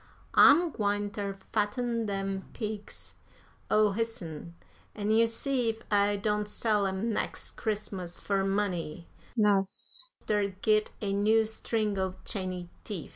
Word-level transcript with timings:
I'm 0.33 0.71
gwine 0.71 1.11
ter 1.11 1.37
fatten 1.53 2.07
dem 2.07 2.45
pigs 2.53 3.13
o' 3.69 3.91
hisn, 3.91 4.55
an' 4.95 5.11
you 5.11 5.27
see 5.27 5.69
ef 5.69 5.83
I 5.91 6.15
don't 6.15 6.49
sell 6.49 6.87
'em 6.87 7.13
nex' 7.13 7.51
Christmas 7.51 8.19
fur 8.19 8.43
money 8.43 9.07
'nouf 9.37 10.09
ter 10.25 10.47
git 10.63 10.89
a 11.03 11.13
new 11.13 11.45
string 11.45 11.99
o' 11.99 12.15
chany 12.25 12.71
teef." 12.83 13.09